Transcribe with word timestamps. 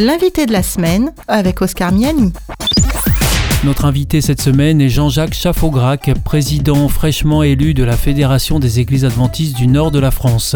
L'invité 0.00 0.46
de 0.46 0.52
la 0.52 0.62
semaine 0.62 1.12
avec 1.26 1.60
Oscar 1.60 1.90
Miani. 1.90 2.32
Notre 3.64 3.84
invité 3.84 4.20
cette 4.20 4.40
semaine 4.40 4.80
est 4.80 4.88
Jean-Jacques 4.88 5.34
Chaffaugrac, 5.34 6.12
président 6.22 6.88
fraîchement 6.88 7.42
élu 7.42 7.74
de 7.74 7.82
la 7.82 7.96
Fédération 7.96 8.60
des 8.60 8.78
Églises 8.78 9.04
adventistes 9.04 9.56
du 9.56 9.66
Nord 9.66 9.90
de 9.90 9.98
la 9.98 10.12
France. 10.12 10.54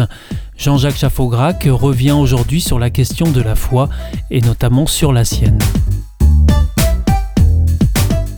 Jean-Jacques 0.55 0.95
Chaffaugrac 0.95 1.67
revient 1.69 2.13
aujourd'hui 2.13 2.61
sur 2.61 2.79
la 2.79 2.89
question 2.89 3.33
de 3.33 3.41
la 3.41 3.55
foi 3.55 3.89
et 4.31 4.39
notamment 4.39 4.87
sur 4.87 5.11
la 5.11 5.25
sienne. 5.25 5.59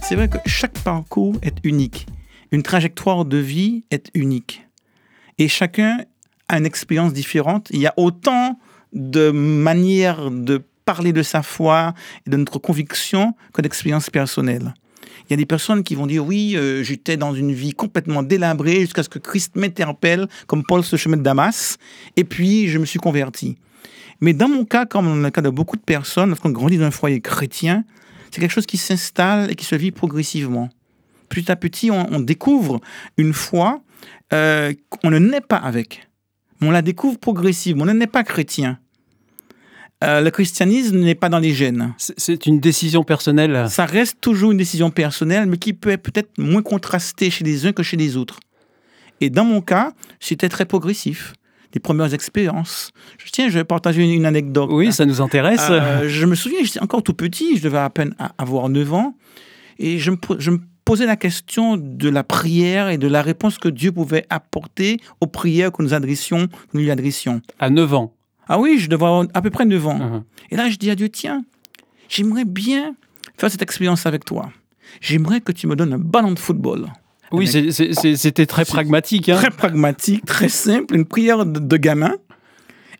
C'est 0.01 0.15
vrai 0.15 0.27
que 0.27 0.39
chaque 0.47 0.79
parcours 0.79 1.35
est 1.43 1.57
unique. 1.63 2.07
Une 2.51 2.63
trajectoire 2.63 3.25
de 3.25 3.37
vie 3.37 3.83
est 3.91 4.09
unique. 4.15 4.65
Et 5.37 5.49
chacun 5.49 5.99
a 6.47 6.57
une 6.57 6.65
expérience 6.65 7.13
différente. 7.13 7.67
Il 7.69 7.79
y 7.79 7.85
a 7.85 7.93
autant 7.95 8.57
de 8.91 9.29
manières 9.29 10.31
de 10.31 10.63
parler 10.85 11.13
de 11.13 11.23
sa 11.23 11.41
foi 11.41 11.93
et 12.25 12.29
de 12.29 12.37
notre 12.37 12.59
conviction 12.59 13.33
que 13.53 13.61
d'expérience 13.61 14.09
personnelle. 14.09 14.73
Il 15.27 15.31
y 15.31 15.33
a 15.33 15.37
des 15.37 15.45
personnes 15.45 15.83
qui 15.83 15.95
vont 15.95 16.05
dire 16.05 16.25
oui, 16.25 16.55
euh, 16.55 16.83
j'étais 16.83 17.17
dans 17.17 17.33
une 17.33 17.51
vie 17.51 17.73
complètement 17.73 18.21
délabrée 18.21 18.81
jusqu'à 18.81 19.03
ce 19.03 19.09
que 19.09 19.19
Christ 19.19 19.55
m'interpelle, 19.55 20.27
comme 20.47 20.63
Paul 20.63 20.83
ce 20.83 20.95
chemin 20.95 21.17
de 21.17 21.23
Damas, 21.23 21.77
et 22.15 22.23
puis 22.23 22.67
je 22.67 22.77
me 22.77 22.85
suis 22.85 22.99
converti. 22.99 23.57
Mais 24.21 24.33
dans 24.33 24.47
mon 24.47 24.65
cas, 24.65 24.85
comme 24.85 25.07
dans 25.07 25.15
le 25.15 25.29
cas 25.29 25.41
de 25.41 25.49
beaucoup 25.49 25.77
de 25.77 25.81
personnes, 25.81 26.29
lorsqu'on 26.29 26.51
grandit 26.51 26.77
dans 26.77 26.85
un 26.85 26.91
foyer 26.91 27.21
chrétien, 27.21 27.83
c'est 28.31 28.39
quelque 28.39 28.51
chose 28.51 28.65
qui 28.65 28.77
s'installe 28.77 29.51
et 29.51 29.55
qui 29.55 29.65
se 29.65 29.75
vit 29.75 29.91
progressivement. 29.91 30.69
Petit 31.29 31.51
à 31.51 31.55
petit, 31.55 31.89
on, 31.89 32.19
découvre 32.19 32.79
une 33.17 33.33
foi 33.33 33.81
euh, 34.33 34.73
qu'on 34.89 35.09
ne 35.09 35.19
naît 35.19 35.41
pas 35.41 35.57
avec. 35.57 36.07
On 36.61 36.71
la 36.71 36.81
découvre 36.81 37.17
progressivement. 37.17 37.83
On 37.83 37.87
ne 37.87 37.93
naît 37.93 38.07
pas 38.07 38.23
chrétien. 38.23 38.79
Euh, 40.03 40.21
le 40.21 40.29
christianisme 40.29 40.99
n'est 40.99 41.15
pas 41.15 41.29
dans 41.29 41.39
les 41.39 41.53
gènes. 41.53 41.93
C'est 41.97 42.45
une 42.45 42.59
décision 42.59 43.03
personnelle. 43.03 43.67
Ça 43.69 43.85
reste 43.85 44.19
toujours 44.19 44.51
une 44.51 44.57
décision 44.57 44.91
personnelle, 44.91 45.45
mais 45.47 45.57
qui 45.57 45.73
peut 45.73 45.91
être 45.91 46.03
peut-être 46.03 46.37
moins 46.37 46.61
contrastée 46.61 47.29
chez 47.29 47.43
les 47.43 47.65
uns 47.65 47.71
que 47.71 47.83
chez 47.83 47.97
les 47.97 48.17
autres. 48.17 48.39
Et 49.21 49.29
dans 49.29 49.45
mon 49.45 49.61
cas, 49.61 49.93
c'était 50.19 50.49
très 50.49 50.65
progressif. 50.65 51.33
Les 51.73 51.79
premières 51.79 52.13
expériences. 52.13 52.91
Je, 53.17 53.29
tiens, 53.31 53.49
je 53.49 53.57
vais 53.57 53.63
partager 53.65 54.03
une, 54.03 54.25
anecdote. 54.25 54.69
Oui, 54.71 54.93
ça 54.93 55.05
nous 55.05 55.19
intéresse. 55.19 55.67
Euh, 55.69 56.07
je 56.07 56.25
me 56.25 56.35
souviens, 56.35 56.59
j'étais 56.63 56.81
encore 56.81 57.03
tout 57.03 57.13
petit, 57.13 57.57
je 57.57 57.63
devais 57.63 57.79
à 57.79 57.89
peine 57.89 58.15
avoir 58.37 58.69
9 58.69 58.93
ans, 58.93 59.17
et 59.77 59.99
je 59.99 60.11
me, 60.11 60.17
je 60.39 60.51
me 60.51 60.59
posais 60.85 61.05
la 61.05 61.17
question 61.17 61.75
de 61.75 62.07
la 62.07 62.23
prière 62.23 62.87
et 62.87 62.97
de 62.97 63.07
la 63.07 63.21
réponse 63.21 63.57
que 63.57 63.67
Dieu 63.67 63.91
pouvait 63.91 64.25
apporter 64.29 65.01
aux 65.19 65.27
prières 65.27 65.73
que 65.73 65.83
nous 65.83 65.93
adressions, 65.93 66.47
que 66.47 66.53
nous 66.75 66.81
lui 66.81 66.91
adressions. 66.91 67.41
À 67.59 67.69
9 67.69 67.93
ans 67.93 68.13
ah 68.47 68.59
oui, 68.59 68.77
je 68.79 68.89
devais 68.89 69.05
avoir 69.05 69.25
à 69.33 69.41
peu 69.41 69.49
près 69.49 69.65
9 69.65 69.87
ans. 69.87 69.99
Uh-huh. 69.99 70.23
Et 70.51 70.55
là, 70.55 70.69
je 70.69 70.77
dis 70.77 70.89
à 70.89 70.95
Dieu, 70.95 71.09
tiens, 71.09 71.43
j'aimerais 72.09 72.45
bien 72.45 72.95
faire 73.37 73.49
cette 73.49 73.61
expérience 73.61 74.05
avec 74.05 74.25
toi. 74.25 74.51
J'aimerais 75.01 75.41
que 75.41 75.51
tu 75.51 75.67
me 75.67 75.75
donnes 75.75 75.93
un 75.93 75.97
ballon 75.99 76.31
de 76.31 76.39
football. 76.39 76.87
Oui, 77.31 77.47
c'était 77.47 78.45
très 78.45 78.65
pragmatique. 78.65 79.29
Hein. 79.29 79.35
Très 79.37 79.49
pragmatique, 79.49 80.25
très 80.25 80.49
simple, 80.49 80.95
une 80.95 81.05
prière 81.05 81.45
de, 81.45 81.77
gamin. 81.77 82.13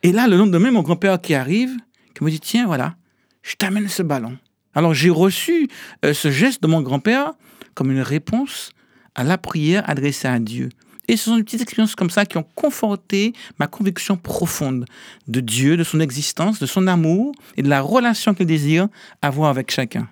Et 0.04 0.12
là, 0.12 0.28
le 0.28 0.36
lendemain, 0.36 0.72
mon 0.72 0.82
grand-père 0.82 1.22
qui 1.22 1.36
arrive, 1.36 1.72
qui 2.16 2.24
me 2.24 2.30
dit, 2.30 2.40
tiens, 2.40 2.66
voilà, 2.66 2.96
je 3.44 3.56
t'amène 3.56 3.88
ce 3.88 4.04
ballon. 4.04 4.38
Alors 4.74 4.94
j'ai 4.94 5.10
reçu 5.10 5.70
euh, 6.04 6.14
ce 6.14 6.30
geste 6.30 6.62
de 6.62 6.68
mon 6.68 6.82
grand-père 6.82 7.34
comme 7.76 7.92
une 7.92 8.02
réponse 8.02 8.72
à 9.16 9.24
la 9.24 9.38
prière 9.38 9.90
adressée 9.90 10.28
à 10.28 10.38
Dieu. 10.40 10.70
Et 11.08 11.18
ce 11.18 11.26
sont 11.26 11.38
des 11.38 11.44
petites 11.44 11.62
expériences 11.62 11.96
comme 11.96 12.10
ça 12.10 12.26
qui 12.26 12.38
ont 12.38 12.46
conforté 12.56 13.34
ma 13.60 13.68
conviction 13.68 14.18
profonde 14.18 14.86
de 15.28 15.40
Dieu, 15.40 15.78
de 15.78 15.84
son 15.84 16.00
existence, 16.00 16.60
de 16.60 16.66
son 16.66 16.88
amour 16.88 17.34
et 17.58 17.62
de 17.62 17.70
la 17.70 17.82
relation 17.82 18.34
qu'il 18.34 18.48
désire 18.48 18.88
avoir 19.22 19.50
avec 19.50 19.72
chacun. 19.72 20.08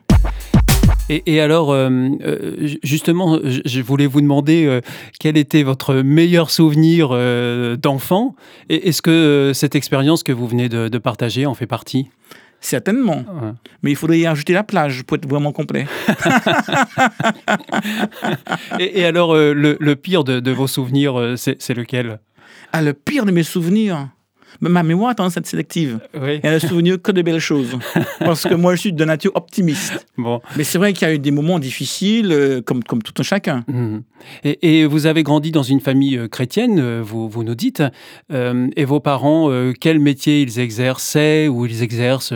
Et, 1.09 1.41
alors, 1.41 1.71
euh, 1.71 1.89
euh, 2.23 2.67
justement, 2.81 3.37
je 3.43 3.81
voulais 3.81 4.07
vous 4.07 4.21
demander 4.21 4.65
euh, 4.65 4.79
quel 5.19 5.35
était 5.35 5.63
votre 5.63 5.95
meilleur 5.95 6.49
souvenir 6.49 7.09
d'enfant? 7.77 8.35
Est-ce 8.69 9.01
que 9.01 9.51
cette 9.53 9.75
expérience 9.75 10.23
que 10.23 10.31
vous 10.31 10.47
venez 10.47 10.69
de 10.69 10.97
partager 10.97 11.45
en 11.45 11.53
fait 11.53 11.67
partie? 11.67 12.07
Certainement. 12.63 13.25
Mais 13.81 13.91
il 13.91 13.97
faudrait 13.97 14.19
y 14.19 14.25
ajouter 14.25 14.53
la 14.53 14.63
plage 14.63 15.03
pour 15.03 15.17
être 15.17 15.27
vraiment 15.27 15.51
complet. 15.51 15.85
et, 18.79 19.03
alors, 19.03 19.35
euh, 19.35 19.53
le, 19.53 19.95
pire 19.95 20.23
de, 20.23 20.51
vos 20.51 20.67
souvenirs, 20.67 21.19
euh, 21.19 21.35
c'est 21.35 21.73
lequel? 21.73 22.19
Ah, 22.71 22.81
le 22.81 22.93
pire 22.93 23.25
de 23.25 23.31
mes 23.31 23.43
souvenirs? 23.43 24.07
Ma 24.61 24.83
mémoire 24.83 25.11
a 25.11 25.15
tendance 25.15 25.37
à 25.37 25.39
être 25.39 25.47
sélective. 25.47 25.99
Oui. 26.19 26.39
Elle 26.43 26.55
ne 26.55 26.59
se 26.59 26.67
souvient 26.67 26.97
que 26.97 27.11
de 27.11 27.21
belles 27.21 27.39
choses. 27.39 27.77
Parce 28.19 28.43
que 28.43 28.53
moi, 28.53 28.75
je 28.75 28.81
suis 28.81 28.93
de 28.93 29.05
nature 29.05 29.31
optimiste. 29.35 30.05
Bon. 30.17 30.41
Mais 30.55 30.63
c'est 30.63 30.77
vrai 30.77 30.93
qu'il 30.93 31.07
y 31.07 31.11
a 31.11 31.13
eu 31.13 31.19
des 31.19 31.31
moments 31.31 31.59
difficiles, 31.59 32.31
euh, 32.31 32.61
comme, 32.61 32.83
comme 32.83 33.01
tout 33.01 33.13
un 33.19 33.23
chacun. 33.23 33.63
Mmh. 33.67 33.99
Et, 34.43 34.85
vous 34.85 35.05
avez 35.05 35.23
grandi 35.23 35.51
dans 35.51 35.63
une 35.63 35.79
famille 35.79 36.17
euh, 36.17 36.27
chrétienne, 36.27 36.79
euh, 36.79 37.01
vous, 37.03 37.27
vous 37.29 37.43
nous 37.43 37.55
dites. 37.55 37.83
et 38.31 38.85
vos 38.85 38.99
parents, 38.99 39.49
quel 39.79 39.99
métier 39.99 40.41
ils 40.41 40.59
exerçaient 40.59 41.47
ou 41.47 41.65
ils 41.65 41.83
exercent 41.83 42.33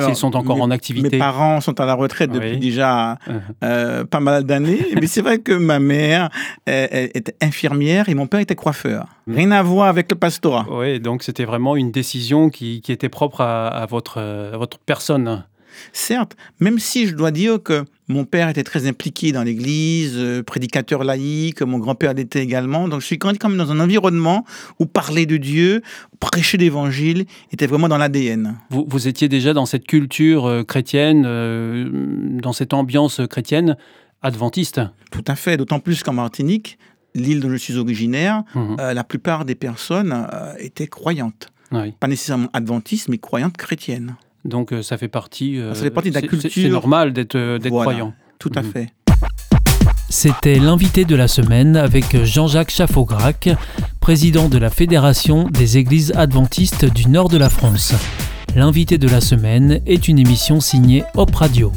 S'ils 0.00 0.16
sont 0.16 0.34
encore 0.36 0.60
en 0.60 0.70
activité. 0.70 1.10
Mes 1.10 1.18
parents 1.18 1.60
sont 1.60 1.80
à 1.80 1.86
la 1.86 1.94
retraite 1.94 2.30
depuis 2.30 2.58
déjà 2.58 3.14
uh-huh. 3.14 3.40
euh, 3.62 4.04
pas 4.04 4.20
mal 4.20 4.44
d'années. 4.44 4.86
mais 5.00 5.06
c'est 5.06 5.22
vrai 5.22 5.38
que 5.38 5.52
ma 5.52 5.78
mère 5.78 6.30
était 6.66 7.36
infirmière 7.40 8.08
et 8.08 8.14
mon 8.14 8.26
père 8.26 8.40
était 8.40 8.56
coiffeur. 8.56 9.06
Mm. 9.26 9.34
Rien 9.34 9.50
à 9.52 9.62
voir 9.62 9.88
avec 9.88 10.10
le 10.10 10.16
pastorat. 10.16 10.66
Oui, 10.70 11.00
donc 11.00 11.22
c'était 11.22 11.44
vraiment 11.44 11.76
une 11.76 11.92
décision 11.92 12.50
qui, 12.50 12.80
qui 12.80 12.92
était 12.92 13.08
propre 13.08 13.40
à, 13.40 13.68
à 13.68 13.86
votre, 13.86 14.20
à 14.20 14.56
votre 14.56 14.78
personne. 14.78 15.44
Certes, 15.92 16.36
même 16.60 16.78
si 16.78 17.06
je 17.06 17.14
dois 17.14 17.30
dire 17.30 17.62
que 17.62 17.84
mon 18.08 18.24
père 18.24 18.48
était 18.48 18.64
très 18.64 18.86
impliqué 18.86 19.32
dans 19.32 19.42
l'Église, 19.42 20.14
euh, 20.16 20.42
prédicateur 20.42 21.04
laïque, 21.04 21.62
mon 21.62 21.78
grand-père 21.78 22.12
l'était 22.12 22.42
également. 22.42 22.88
Donc 22.88 23.00
je 23.00 23.06
suis 23.06 23.18
grandi 23.18 23.38
quand 23.38 23.48
même 23.48 23.58
dans 23.58 23.72
un 23.72 23.80
environnement 23.80 24.44
où 24.78 24.86
parler 24.86 25.24
de 25.26 25.36
Dieu, 25.36 25.82
prêcher 26.20 26.58
l'Évangile 26.58 27.24
était 27.50 27.66
vraiment 27.66 27.88
dans 27.88 27.96
l'ADN. 27.96 28.56
Vous, 28.70 28.84
vous, 28.88 29.08
étiez 29.08 29.28
déjà 29.28 29.54
dans 29.54 29.66
cette 29.66 29.86
culture 29.86 30.46
euh, 30.46 30.62
chrétienne, 30.64 31.24
euh, 31.26 31.88
dans 32.42 32.52
cette 32.52 32.74
ambiance 32.74 33.22
chrétienne 33.30 33.76
adventiste 34.20 34.80
Tout 35.10 35.24
à 35.26 35.34
fait, 35.34 35.56
d'autant 35.56 35.80
plus 35.80 36.02
qu'en 36.02 36.12
Martinique, 36.12 36.78
l'île 37.14 37.40
dont 37.40 37.50
je 37.50 37.56
suis 37.56 37.76
originaire, 37.76 38.42
mhm. 38.54 38.76
la 38.78 39.04
plupart 39.04 39.44
des 39.44 39.54
personnes 39.54 40.26
étaient 40.58 40.86
croyantes. 40.88 41.52
Pas 42.00 42.06
nécessairement 42.08 42.48
adventistes, 42.52 43.08
mais 43.08 43.18
croyantes 43.18 43.56
chrétiennes. 43.56 44.16
Donc 44.44 44.72
euh, 44.72 44.82
ça 44.82 44.98
fait 44.98 45.08
partie. 45.08 45.58
Euh, 45.58 45.74
ça 45.74 45.82
fait 45.82 45.90
partie 45.90 46.10
de 46.10 46.14
la 46.14 46.22
culture. 46.22 46.50
C'est 46.52 46.68
normal 46.68 47.12
d'être 47.12 47.36
euh, 47.36 47.58
croyant. 47.58 48.12
Tout 48.38 48.52
à 48.54 48.62
mhm. 48.62 48.70
fait. 48.70 48.88
C'était 50.10 50.56
l'invité 50.56 51.04
de 51.04 51.16
la 51.16 51.28
semaine 51.28 51.76
avec 51.76 52.24
Jean-Jacques 52.24 52.70
Chaffaugrac, 52.70 53.48
président 54.00 54.48
de 54.48 54.58
la 54.58 54.70
Fédération 54.70 55.48
des 55.48 55.78
Églises 55.78 56.12
adventistes 56.14 56.84
du 56.84 57.08
nord 57.08 57.28
de 57.28 57.38
la 57.38 57.50
France. 57.50 57.94
L'invité 58.54 58.98
de 58.98 59.08
la 59.08 59.20
semaine 59.20 59.80
est 59.86 60.06
une 60.06 60.18
émission 60.18 60.60
signée 60.60 61.02
Hop 61.16 61.34
Radio. 61.34 61.72